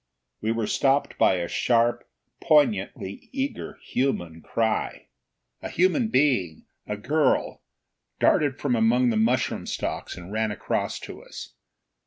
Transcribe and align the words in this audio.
We 0.41 0.51
were 0.51 0.65
stopped 0.65 1.19
by 1.19 1.35
a 1.35 1.47
sharp, 1.47 2.09
poignantly 2.41 3.29
eager 3.31 3.77
human 3.85 4.41
cry. 4.41 5.09
A 5.61 5.69
human 5.69 6.07
being, 6.07 6.65
a 6.87 6.97
girl, 6.97 7.61
darted 8.19 8.57
from 8.59 8.75
among 8.75 9.11
the 9.11 9.15
mushroom 9.17 9.67
stalks 9.67 10.17
and 10.17 10.31
ran 10.31 10.49
across 10.49 10.97
to 11.01 11.21
us. 11.21 11.53